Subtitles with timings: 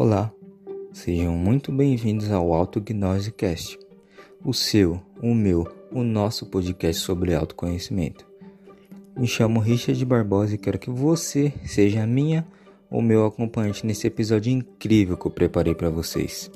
[0.00, 0.32] Olá,
[0.92, 3.76] sejam muito bem-vindos ao Autognose Cast,
[4.44, 8.24] o seu, o meu, o nosso podcast sobre autoconhecimento.
[9.16, 12.46] Me chamo Richard Barbosa e quero que você seja a minha
[12.88, 16.48] ou meu acompanhante nesse episódio incrível que eu preparei para vocês.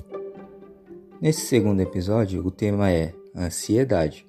[1.19, 4.25] Nesse segundo episódio, o tema é ansiedade.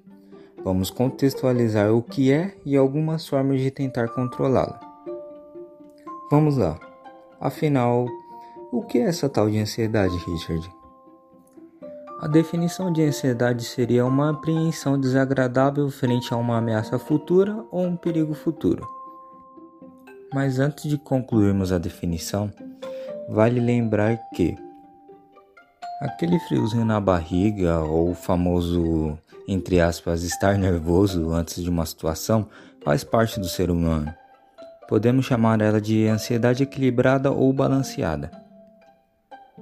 [0.64, 4.80] Vamos contextualizar o que é e algumas formas de tentar controlá-la.
[6.32, 6.80] Vamos lá.
[7.40, 8.08] Afinal,
[8.76, 10.68] o que é essa tal de ansiedade, Richard?
[12.20, 17.96] A definição de ansiedade seria uma apreensão desagradável frente a uma ameaça futura ou um
[17.96, 18.84] perigo futuro.
[20.32, 22.50] Mas antes de concluirmos a definição,
[23.28, 24.56] vale lembrar que
[26.00, 29.16] aquele friozinho na barriga ou o famoso,
[29.46, 32.48] entre aspas, estar nervoso antes de uma situação
[32.82, 34.12] faz parte do ser humano.
[34.88, 38.43] Podemos chamar ela de ansiedade equilibrada ou balanceada.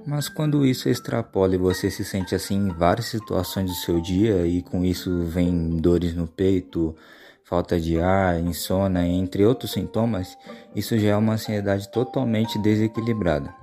[0.04, 4.44] Mas quando isso extrapola e você se sente assim em várias situações do seu dia
[4.46, 6.96] e com isso vem dores no peito,
[7.44, 10.36] falta de ar, insônia, entre outros sintomas,
[10.74, 13.54] isso já é uma ansiedade totalmente desequilibrada.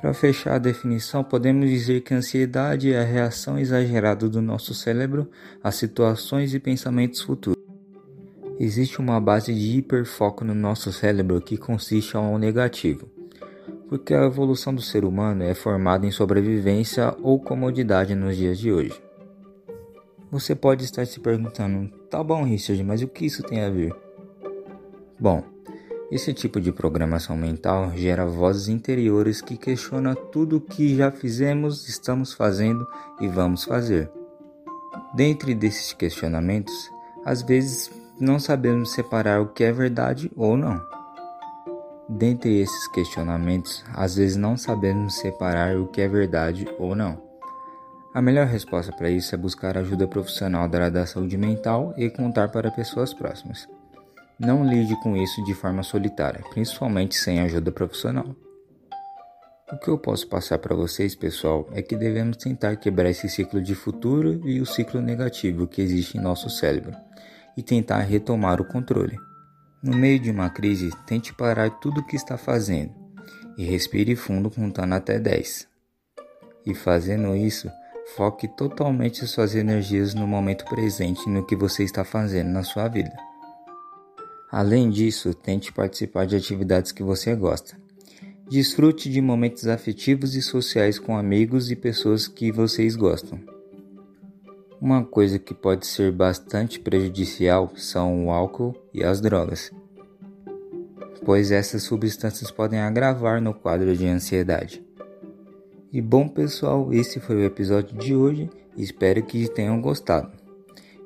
[0.00, 4.72] Para fechar a definição, podemos dizer que a ansiedade é a reação exagerada do nosso
[4.72, 5.28] cérebro
[5.62, 7.60] a situações e pensamentos futuros.
[8.58, 13.19] Existe uma base de hiperfoco no nosso cérebro que consiste ao negativo
[13.90, 18.72] porque a evolução do ser humano é formada em sobrevivência ou comodidade nos dias de
[18.72, 19.02] hoje.
[20.30, 23.92] Você pode estar se perguntando, tá bom, Richard, mas o que isso tem a ver?
[25.18, 25.42] Bom,
[26.08, 31.88] esse tipo de programação mental gera vozes interiores que questionam tudo o que já fizemos,
[31.88, 32.86] estamos fazendo
[33.20, 34.08] e vamos fazer.
[35.16, 36.88] Dentre desses questionamentos,
[37.24, 40.80] às vezes não sabemos separar o que é verdade ou não.
[42.12, 47.22] Dentre esses questionamentos, às vezes não sabemos separar o que é verdade ou não.
[48.12, 52.10] A melhor resposta para isso é buscar ajuda profissional da área da saúde mental e
[52.10, 53.68] contar para pessoas próximas.
[54.40, 58.34] Não lide com isso de forma solitária, principalmente sem ajuda profissional.
[59.72, 63.62] O que eu posso passar para vocês, pessoal, é que devemos tentar quebrar esse ciclo
[63.62, 66.92] de futuro e o ciclo negativo que existe em nosso cérebro
[67.56, 69.29] e tentar retomar o controle.
[69.82, 72.92] No meio de uma crise, tente parar tudo o que está fazendo
[73.56, 75.66] e respire fundo contando até 10.
[76.66, 77.70] E fazendo isso,
[78.14, 83.16] foque totalmente suas energias no momento presente no que você está fazendo na sua vida.
[84.50, 87.74] Além disso, tente participar de atividades que você gosta.
[88.50, 93.40] Desfrute de momentos afetivos e sociais com amigos e pessoas que vocês gostam.
[94.80, 99.70] Uma coisa que pode ser bastante prejudicial são o álcool e as drogas,
[101.22, 104.82] pois essas substâncias podem agravar no quadro de ansiedade.
[105.92, 110.32] E bom pessoal, esse foi o episódio de hoje, espero que tenham gostado.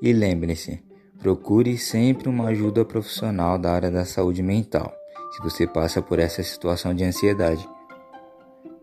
[0.00, 0.80] E lembrem-se,
[1.18, 4.94] procure sempre uma ajuda profissional da área da saúde mental,
[5.32, 7.68] se você passa por essa situação de ansiedade.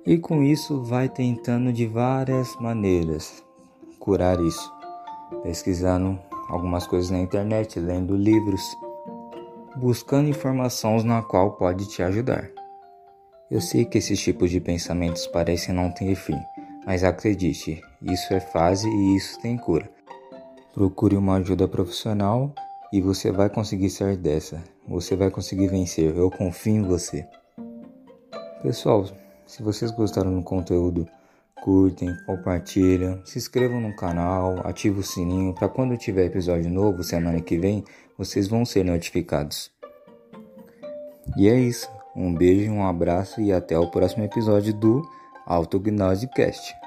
[0.06, 3.42] E com isso vai tentando de várias maneiras
[3.98, 4.81] curar isso
[5.44, 6.20] pesquisando
[6.50, 8.62] algumas coisas na internet, lendo livros,
[9.78, 12.50] buscando informações na qual pode te ajudar.
[13.50, 16.40] Eu sei que esses tipos de pensamentos parecem não ter fim,
[16.86, 19.90] mas acredite, isso é fase e isso tem cura.
[20.74, 22.54] Procure uma ajuda profissional
[22.94, 24.64] e você vai conseguir sair dessa.
[24.88, 26.16] Você vai conseguir vencer.
[26.16, 27.28] Eu confio em você.
[28.62, 29.06] Pessoal,
[29.46, 31.08] se vocês gostaram do conteúdo,
[31.62, 37.40] curtem, compartilham, se inscrevam no canal, ativem o sininho para quando tiver episódio novo semana
[37.40, 37.84] que vem,
[38.18, 39.72] vocês vão ser notificados.
[41.38, 41.90] E é isso.
[42.16, 45.02] Um beijo, um abraço e até o próximo episódio do
[45.46, 46.81] Autognose Cast.